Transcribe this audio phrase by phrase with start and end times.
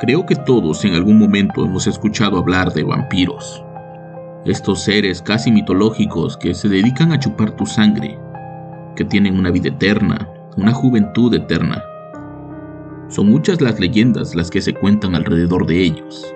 [0.00, 3.64] Creo que todos en algún momento hemos escuchado hablar de vampiros.
[4.44, 8.18] Estos seres casi mitológicos que se dedican a chupar tu sangre,
[8.96, 11.80] que tienen una vida eterna, una juventud eterna.
[13.08, 16.26] Son muchas las leyendas las que se cuentan alrededor de ellos,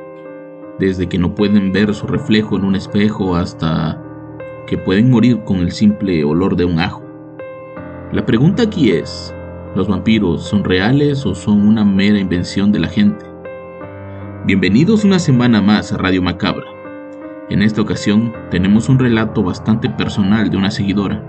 [0.79, 4.01] desde que no pueden ver su reflejo en un espejo hasta
[4.69, 7.03] que pueden morir con el simple olor de un ajo.
[8.13, 9.35] La pregunta aquí es,
[9.75, 13.28] ¿los vampiros son reales o son una mera invención de la gente?
[14.49, 16.65] Bienvenidos una semana más a Radio Macabra.
[17.51, 21.23] En esta ocasión tenemos un relato bastante personal de una seguidora.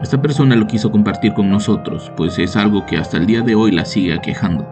[0.00, 3.56] Esta persona lo quiso compartir con nosotros, pues es algo que hasta el día de
[3.56, 4.64] hoy la sigue aquejando.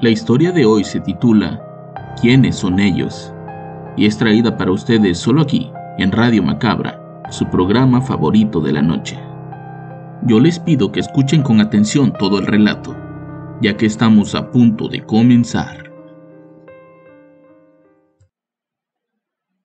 [0.00, 1.62] La historia de hoy se titula
[2.18, 3.34] ¿Quiénes son ellos?
[3.94, 6.98] y es traída para ustedes solo aquí, en Radio Macabra,
[7.28, 9.18] su programa favorito de la noche.
[10.22, 12.96] Yo les pido que escuchen con atención todo el relato,
[13.60, 15.89] ya que estamos a punto de comenzar.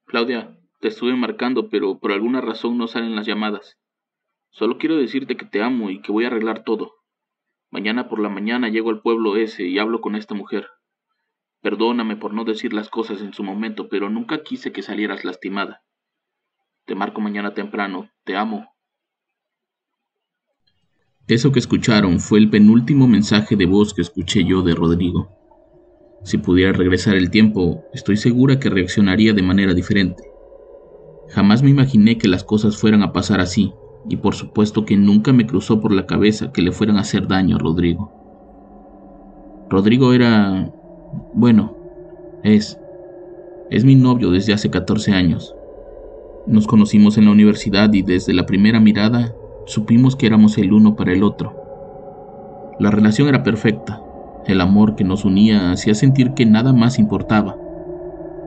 [0.05, 3.77] Claudia, te estuve marcando, pero por alguna razón no salen las llamadas.
[4.51, 6.93] Solo quiero decirte que te amo y que voy a arreglar todo.
[7.71, 10.67] Mañana por la mañana llego al pueblo ese y hablo con esta mujer.
[11.61, 15.81] Perdóname por no decir las cosas en su momento, pero nunca quise que salieras lastimada.
[16.85, 18.11] Te marco mañana temprano.
[18.23, 18.69] Te amo.
[21.27, 25.44] Eso que escucharon fue el penúltimo mensaje de voz que escuché yo de Rodrigo.
[26.25, 30.23] Si pudiera regresar el tiempo, estoy segura que reaccionaría de manera diferente.
[31.29, 33.75] Jamás me imaginé que las cosas fueran a pasar así,
[34.09, 37.27] y por supuesto que nunca me cruzó por la cabeza que le fueran a hacer
[37.27, 38.11] daño a Rodrigo.
[39.69, 40.73] Rodrigo era...
[41.35, 41.77] bueno,
[42.41, 42.79] es...
[43.69, 45.55] es mi novio desde hace 14 años.
[46.47, 49.35] Nos conocimos en la universidad y desde la primera mirada
[49.67, 51.53] supimos que éramos el uno para el otro.
[52.79, 54.01] La relación era perfecta,
[54.47, 57.57] el amor que nos unía hacía sentir que nada más importaba.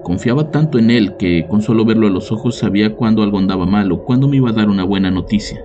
[0.05, 3.67] Confiaba tanto en él que con solo verlo a los ojos sabía cuándo algo andaba
[3.67, 5.65] mal o cuándo me iba a dar una buena noticia.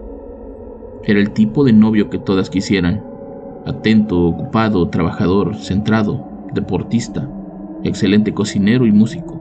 [1.04, 3.04] Era el tipo de novio que todas quisieran.
[3.66, 7.30] Atento, ocupado, trabajador, centrado, deportista,
[7.84, 9.40] excelente cocinero y músico.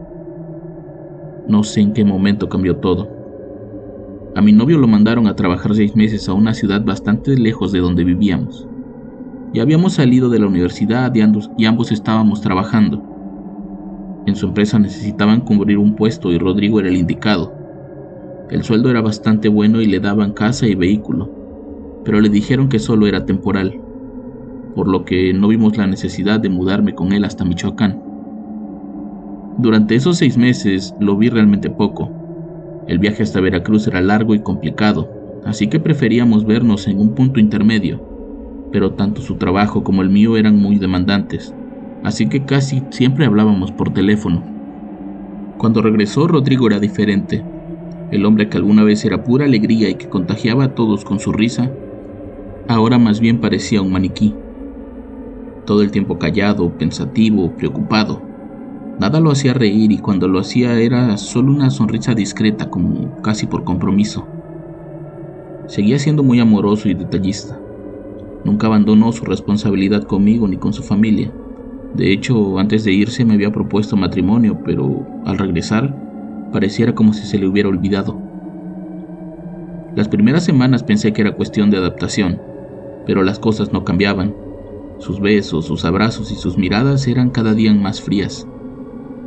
[1.48, 3.08] No sé en qué momento cambió todo.
[4.34, 7.80] A mi novio lo mandaron a trabajar seis meses a una ciudad bastante lejos de
[7.80, 8.68] donde vivíamos.
[9.52, 13.02] Ya habíamos salido de la universidad y ambos, estábamos trabajando.
[14.26, 17.52] En su empresa necesitaban cubrir un puesto y Rodrigo era el indicado.
[18.50, 22.78] El sueldo era bastante bueno y le daban casa y vehículo, pero le dijeron que
[22.78, 23.78] solo era temporal,
[24.74, 28.00] por lo que no vimos la necesidad de mudarme con él hasta Michoacán.
[29.58, 32.10] Durante esos seis meses lo vi realmente poco.
[32.88, 35.10] El viaje hasta Veracruz era largo y complicado,
[35.44, 38.11] así que preferíamos vernos en un punto intermedio
[38.72, 41.54] pero tanto su trabajo como el mío eran muy demandantes,
[42.02, 44.42] así que casi siempre hablábamos por teléfono.
[45.58, 47.44] Cuando regresó Rodrigo era diferente.
[48.10, 51.32] El hombre que alguna vez era pura alegría y que contagiaba a todos con su
[51.32, 51.70] risa,
[52.68, 54.34] ahora más bien parecía un maniquí.
[55.64, 58.20] Todo el tiempo callado, pensativo, preocupado.
[58.98, 63.46] Nada lo hacía reír y cuando lo hacía era solo una sonrisa discreta como casi
[63.46, 64.26] por compromiso.
[65.66, 67.58] Seguía siendo muy amoroso y detallista.
[68.44, 71.32] Nunca abandonó su responsabilidad conmigo ni con su familia.
[71.94, 75.94] De hecho, antes de irse me había propuesto matrimonio, pero al regresar
[76.52, 78.18] pareciera como si se le hubiera olvidado.
[79.94, 82.40] Las primeras semanas pensé que era cuestión de adaptación,
[83.06, 84.34] pero las cosas no cambiaban.
[84.98, 88.46] Sus besos, sus abrazos y sus miradas eran cada día más frías,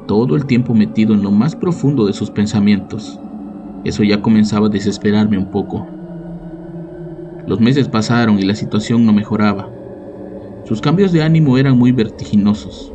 [0.07, 3.19] todo el tiempo metido en lo más profundo de sus pensamientos.
[3.83, 5.85] Eso ya comenzaba a desesperarme un poco.
[7.47, 9.69] Los meses pasaron y la situación no mejoraba.
[10.65, 12.91] Sus cambios de ánimo eran muy vertiginosos.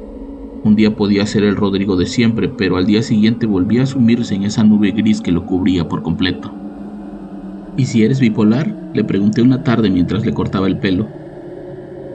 [0.64, 4.34] Un día podía ser el Rodrigo de siempre, pero al día siguiente volvía a sumirse
[4.34, 6.52] en esa nube gris que lo cubría por completo.
[7.76, 8.90] ¿Y si eres bipolar?
[8.92, 11.08] Le pregunté una tarde mientras le cortaba el pelo.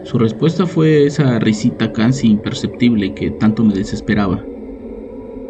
[0.03, 4.43] Su respuesta fue esa risita casi imperceptible que tanto me desesperaba.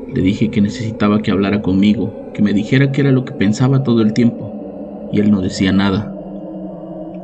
[0.07, 3.83] Le dije que necesitaba que hablara conmigo, que me dijera qué era lo que pensaba
[3.83, 6.14] todo el tiempo, y él no decía nada.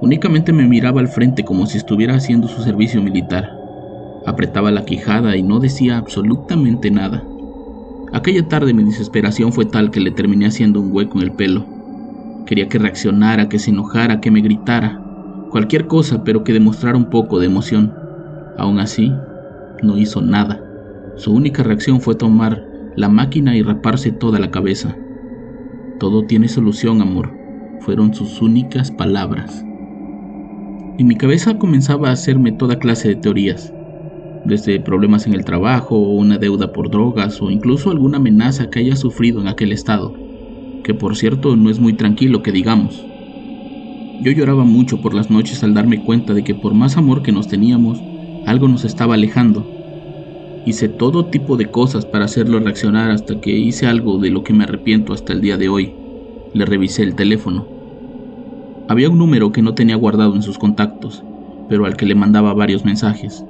[0.01, 3.55] Únicamente me miraba al frente como si estuviera haciendo su servicio militar.
[4.25, 7.23] Apretaba la quijada y no decía absolutamente nada.
[8.11, 11.65] Aquella tarde mi desesperación fue tal que le terminé haciendo un hueco en el pelo.
[12.47, 14.99] Quería que reaccionara, que se enojara, que me gritara,
[15.51, 17.93] cualquier cosa, pero que demostrara un poco de emoción.
[18.57, 19.13] Aún así,
[19.83, 20.63] no hizo nada.
[21.15, 22.65] Su única reacción fue tomar
[22.95, 24.97] la máquina y raparse toda la cabeza.
[25.99, 27.31] Todo tiene solución, amor,
[27.81, 29.63] fueron sus únicas palabras.
[31.01, 33.73] En mi cabeza comenzaba a hacerme toda clase de teorías,
[34.45, 38.81] desde problemas en el trabajo, o una deuda por drogas o incluso alguna amenaza que
[38.81, 40.13] haya sufrido en aquel estado,
[40.83, 43.03] que por cierto no es muy tranquilo que digamos.
[44.21, 47.31] Yo lloraba mucho por las noches al darme cuenta de que por más amor que
[47.31, 47.99] nos teníamos,
[48.45, 49.65] algo nos estaba alejando.
[50.67, 54.53] Hice todo tipo de cosas para hacerlo reaccionar hasta que hice algo de lo que
[54.53, 55.95] me arrepiento hasta el día de hoy.
[56.53, 57.80] Le revisé el teléfono.
[58.91, 61.23] Había un número que no tenía guardado en sus contactos,
[61.69, 63.45] pero al que le mandaba varios mensajes.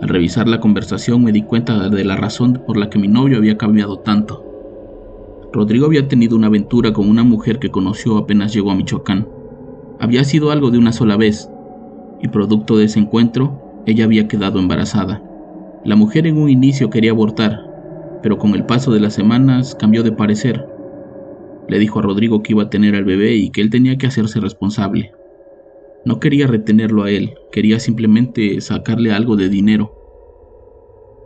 [0.00, 3.38] Al revisar la conversación me di cuenta de la razón por la que mi novio
[3.38, 5.50] había cambiado tanto.
[5.52, 9.26] Rodrigo había tenido una aventura con una mujer que conoció apenas llegó a Michoacán.
[9.98, 11.50] Había sido algo de una sola vez,
[12.22, 15.20] y producto de ese encuentro, ella había quedado embarazada.
[15.84, 17.58] La mujer en un inicio quería abortar,
[18.22, 20.71] pero con el paso de las semanas cambió de parecer
[21.68, 24.06] le dijo a Rodrigo que iba a tener al bebé y que él tenía que
[24.06, 25.12] hacerse responsable.
[26.04, 29.94] No quería retenerlo a él, quería simplemente sacarle algo de dinero.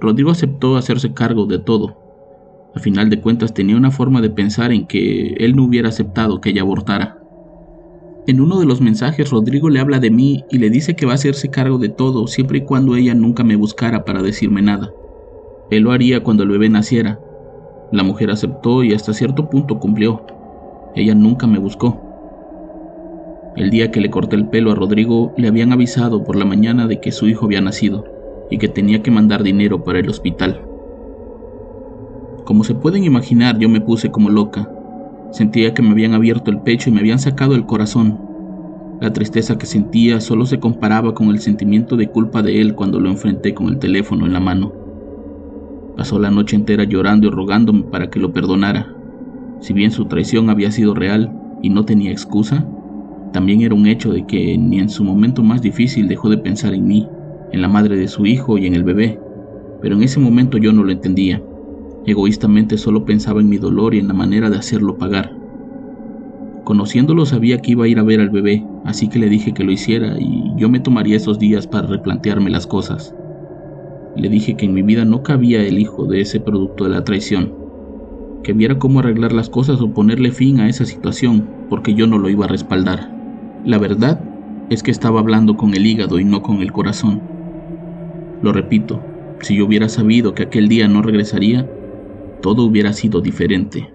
[0.00, 1.96] Rodrigo aceptó hacerse cargo de todo.
[2.74, 6.40] A final de cuentas tenía una forma de pensar en que él no hubiera aceptado
[6.42, 7.22] que ella abortara.
[8.26, 11.12] En uno de los mensajes Rodrigo le habla de mí y le dice que va
[11.12, 14.92] a hacerse cargo de todo siempre y cuando ella nunca me buscara para decirme nada.
[15.70, 17.18] Él lo haría cuando el bebé naciera,
[17.92, 20.22] la mujer aceptó y hasta cierto punto cumplió.
[20.94, 22.00] Ella nunca me buscó.
[23.56, 26.86] El día que le corté el pelo a Rodrigo, le habían avisado por la mañana
[26.86, 28.04] de que su hijo había nacido
[28.50, 30.60] y que tenía que mandar dinero para el hospital.
[32.44, 34.70] Como se pueden imaginar, yo me puse como loca.
[35.30, 38.18] Sentía que me habían abierto el pecho y me habían sacado el corazón.
[39.00, 43.00] La tristeza que sentía solo se comparaba con el sentimiento de culpa de él cuando
[43.00, 44.85] lo enfrenté con el teléfono en la mano.
[45.96, 48.94] Pasó la noche entera llorando y rogándome para que lo perdonara.
[49.60, 51.32] Si bien su traición había sido real
[51.62, 52.66] y no tenía excusa,
[53.32, 56.74] también era un hecho de que ni en su momento más difícil dejó de pensar
[56.74, 57.08] en mí,
[57.52, 59.18] en la madre de su hijo y en el bebé.
[59.80, 61.42] Pero en ese momento yo no lo entendía.
[62.04, 65.34] Egoístamente solo pensaba en mi dolor y en la manera de hacerlo pagar.
[66.64, 69.64] Conociéndolo sabía que iba a ir a ver al bebé, así que le dije que
[69.64, 73.14] lo hiciera y yo me tomaría esos días para replantearme las cosas.
[74.16, 77.04] Le dije que en mi vida no cabía el hijo de ese producto de la
[77.04, 77.52] traición,
[78.42, 82.18] que viera cómo arreglar las cosas o ponerle fin a esa situación, porque yo no
[82.18, 83.10] lo iba a respaldar.
[83.64, 84.20] La verdad
[84.70, 87.20] es que estaba hablando con el hígado y no con el corazón.
[88.42, 89.02] Lo repito,
[89.42, 91.68] si yo hubiera sabido que aquel día no regresaría,
[92.40, 93.92] todo hubiera sido diferente.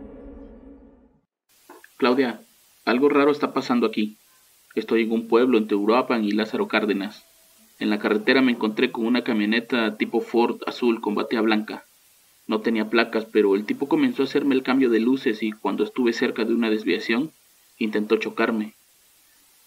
[1.98, 2.42] Claudia,
[2.86, 4.18] algo raro está pasando aquí.
[4.76, 7.24] Estoy en un pueblo entre Uruapan y Lázaro Cárdenas.
[7.82, 11.84] En la carretera me encontré con una camioneta tipo Ford azul con batea blanca.
[12.46, 15.84] No tenía placas, pero el tipo comenzó a hacerme el cambio de luces y cuando
[15.84, 17.32] estuve cerca de una desviación,
[17.80, 18.76] intentó chocarme.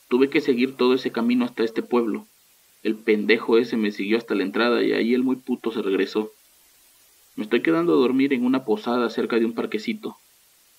[0.06, 2.24] Tuve que seguir todo ese camino hasta este pueblo.
[2.84, 6.30] El pendejo ese me siguió hasta la entrada y ahí el muy puto se regresó.
[7.34, 10.16] Me estoy quedando a dormir en una posada cerca de un parquecito.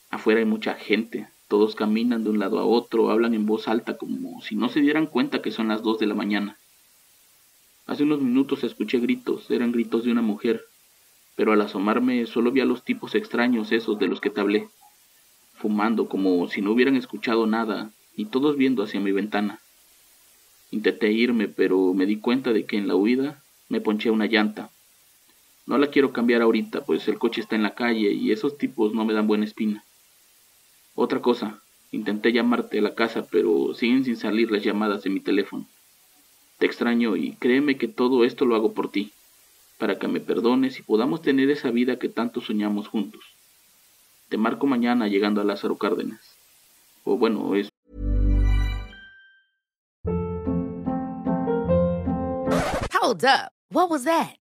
[0.10, 3.98] Afuera hay mucha gente, todos caminan de un lado a otro, hablan en voz alta
[3.98, 6.58] como si no se dieran cuenta que son las dos de la mañana.
[7.86, 10.66] Hace unos minutos escuché gritos, eran gritos de una mujer,
[11.36, 14.68] pero al asomarme solo vi a los tipos extraños esos de los que te hablé,
[15.54, 19.60] fumando como si no hubieran escuchado nada y todos viendo hacia mi ventana.
[20.72, 24.72] Intenté irme, pero me di cuenta de que en la huida me ponché una llanta.
[25.68, 28.94] No la quiero cambiar ahorita, pues el coche está en la calle y esos tipos
[28.96, 29.84] no me dan buena espina.
[30.96, 31.62] Otra cosa,
[31.92, 35.68] intenté llamarte a la casa, pero siguen sin salir las llamadas de mi teléfono.
[36.58, 39.12] Te extraño y créeme que todo esto lo hago por ti,
[39.78, 43.22] para que me perdones y podamos tener esa vida que tanto soñamos juntos.
[44.30, 46.22] Te marco mañana llegando a Lázaro Cárdenas.
[47.04, 47.70] O bueno, es...
[53.02, 54.45] Hold up.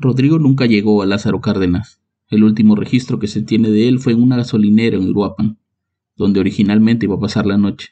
[0.00, 2.00] Rodrigo nunca llegó a Lázaro Cárdenas.
[2.30, 5.58] El último registro que se tiene de él fue en una gasolinera en Uruapan,
[6.16, 7.88] donde originalmente iba a pasar la noche.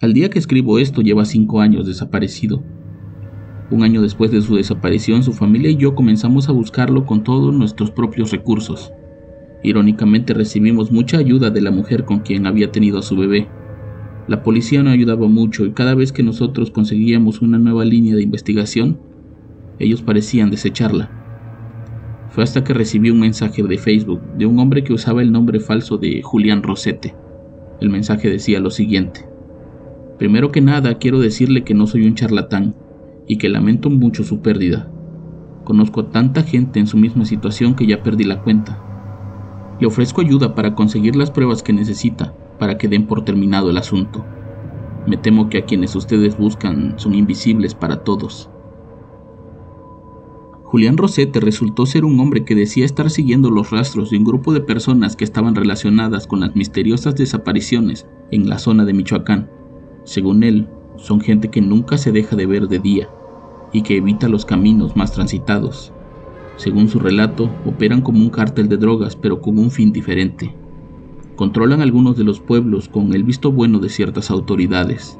[0.00, 2.64] Al día que escribo esto lleva cinco años desaparecido.
[3.70, 7.54] Un año después de su desaparición, su familia y yo comenzamos a buscarlo con todos
[7.54, 8.90] nuestros propios recursos.
[9.62, 13.46] Irónicamente recibimos mucha ayuda de la mujer con quien había tenido a su bebé.
[14.26, 18.22] La policía no ayudaba mucho y cada vez que nosotros conseguíamos una nueva línea de
[18.22, 18.98] investigación,
[19.78, 21.10] ellos parecían desecharla.
[22.30, 25.60] Fue hasta que recibí un mensaje de Facebook de un hombre que usaba el nombre
[25.60, 27.14] falso de Julián Rosete.
[27.80, 29.26] El mensaje decía lo siguiente.
[30.18, 32.74] Primero que nada, quiero decirle que no soy un charlatán
[33.26, 34.90] y que lamento mucho su pérdida.
[35.64, 38.82] Conozco a tanta gente en su misma situación que ya perdí la cuenta.
[39.80, 43.78] Le ofrezco ayuda para conseguir las pruebas que necesita para que den por terminado el
[43.78, 44.24] asunto.
[45.06, 48.50] Me temo que a quienes ustedes buscan son invisibles para todos.
[50.70, 54.52] Julián Rosete resultó ser un hombre que decía estar siguiendo los rastros de un grupo
[54.52, 59.48] de personas que estaban relacionadas con las misteriosas desapariciones en la zona de Michoacán.
[60.04, 63.08] Según él, son gente que nunca se deja de ver de día
[63.72, 65.94] y que evita los caminos más transitados.
[66.56, 70.54] Según su relato, operan como un cártel de drogas pero con un fin diferente.
[71.36, 75.18] Controlan algunos de los pueblos con el visto bueno de ciertas autoridades.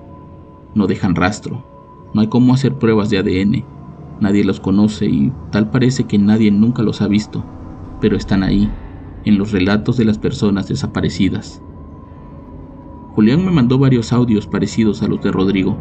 [0.74, 1.64] No dejan rastro.
[2.12, 3.77] No hay cómo hacer pruebas de ADN
[4.20, 7.44] Nadie los conoce y tal parece que nadie nunca los ha visto,
[8.00, 8.68] pero están ahí,
[9.24, 11.62] en los relatos de las personas desaparecidas.
[13.14, 15.76] Julián me mandó varios audios parecidos a los de Rodrigo,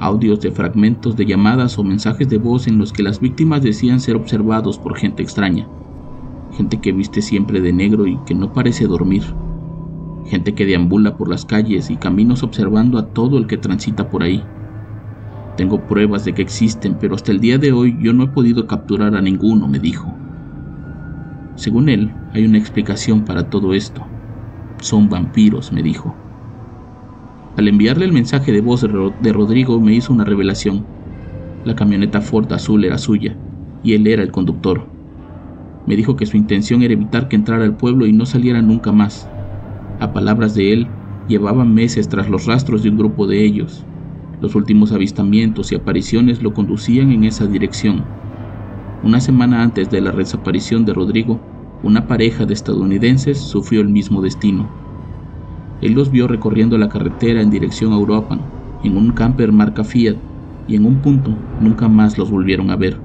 [0.00, 4.00] audios de fragmentos de llamadas o mensajes de voz en los que las víctimas decían
[4.00, 5.68] ser observados por gente extraña,
[6.52, 9.22] gente que viste siempre de negro y que no parece dormir,
[10.26, 14.24] gente que deambula por las calles y caminos observando a todo el que transita por
[14.24, 14.44] ahí
[15.54, 18.66] tengo pruebas de que existen, pero hasta el día de hoy yo no he podido
[18.66, 20.18] capturar a ninguno, me dijo.
[21.54, 24.06] Según él, hay una explicación para todo esto.
[24.80, 26.16] Son vampiros, me dijo.
[27.56, 30.86] Al enviarle el mensaje de voz de Rodrigo me hizo una revelación.
[31.64, 33.38] La camioneta Ford azul era suya,
[33.82, 34.88] y él era el conductor.
[35.86, 38.92] Me dijo que su intención era evitar que entrara al pueblo y no saliera nunca
[38.92, 39.28] más.
[40.00, 40.88] A palabras de él,
[41.26, 43.91] llevaban meses tras los rastros de un grupo de ellos,
[44.42, 48.02] los últimos avistamientos y apariciones lo conducían en esa dirección.
[49.04, 51.40] Una semana antes de la desaparición de Rodrigo,
[51.84, 54.68] una pareja de estadounidenses sufrió el mismo destino.
[55.80, 58.38] Él los vio recorriendo la carretera en dirección a Europa,
[58.82, 60.16] en un camper marca Fiat,
[60.66, 62.96] y en un punto nunca más los volvieron a ver.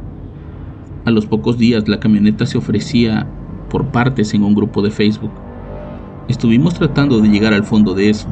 [1.05, 3.27] A los pocos días la camioneta se ofrecía
[3.69, 5.31] por partes en un grupo de Facebook.
[6.27, 8.27] Estuvimos tratando de llegar al fondo de eso,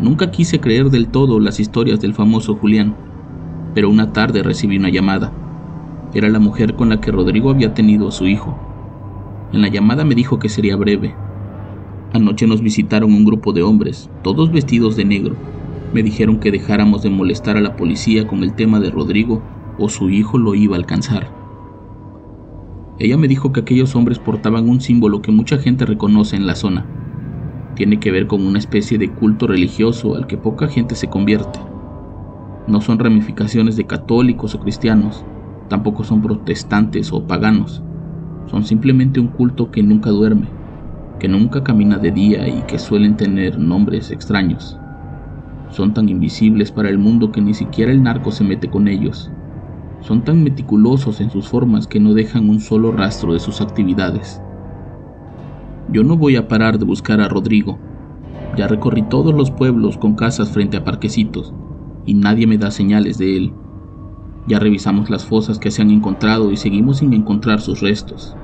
[0.00, 2.96] Nunca quise creer del todo las historias del famoso Julián,
[3.74, 5.30] pero una tarde recibí una llamada.
[6.14, 8.58] Era la mujer con la que Rodrigo había tenido a su hijo.
[9.52, 11.14] En la llamada me dijo que sería breve.
[12.14, 15.36] Anoche nos visitaron un grupo de hombres, todos vestidos de negro.
[15.92, 19.42] Me dijeron que dejáramos de molestar a la policía con el tema de Rodrigo
[19.78, 21.30] o su hijo lo iba a alcanzar.
[22.98, 26.54] Ella me dijo que aquellos hombres portaban un símbolo que mucha gente reconoce en la
[26.54, 26.86] zona,
[27.74, 31.58] tiene que ver con una especie de culto religioso al que poca gente se convierte.
[32.66, 35.24] No son ramificaciones de católicos o cristianos,
[35.68, 37.82] tampoco son protestantes o paganos,
[38.50, 40.48] son simplemente un culto que nunca duerme,
[41.18, 44.76] que nunca camina de día y que suelen tener nombres extraños.
[45.70, 49.30] Son tan invisibles para el mundo que ni siquiera el narco se mete con ellos.
[50.02, 54.40] Son tan meticulosos en sus formas que no dejan un solo rastro de sus actividades.
[55.92, 57.78] Yo no voy a parar de buscar a Rodrigo.
[58.56, 61.52] Ya recorrí todos los pueblos con casas frente a parquecitos
[62.06, 63.52] y nadie me da señales de él.
[64.46, 68.36] Ya revisamos las fosas que se han encontrado y seguimos sin encontrar sus restos.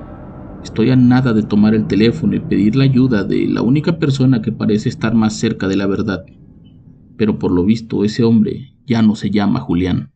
[0.65, 4.43] Estoy a nada de tomar el teléfono y pedir la ayuda de la única persona
[4.43, 6.25] que parece estar más cerca de la verdad.
[7.17, 10.11] Pero por lo visto ese hombre ya no se llama Julián.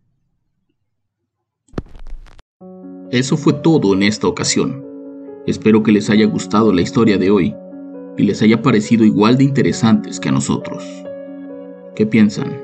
[3.12, 4.89] Eso fue todo en esta ocasión.
[5.46, 7.54] Espero que les haya gustado la historia de hoy
[8.16, 10.84] y les haya parecido igual de interesantes que a nosotros.
[11.94, 12.56] ¿Qué piensan?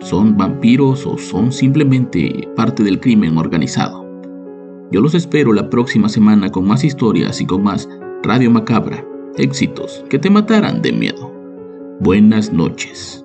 [0.00, 4.04] ¿Son vampiros o son simplemente parte del crimen organizado?
[4.92, 7.88] Yo los espero la próxima semana con más historias y con más
[8.22, 9.04] Radio Macabra,
[9.36, 11.32] éxitos que te matarán de miedo.
[12.00, 13.24] Buenas noches.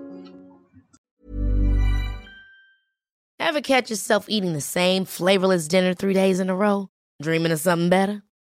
[3.39, 6.87] Ever catch yourself eating the same flavorless dinner three days in a row?
[7.21, 8.23] Dreaming of something better?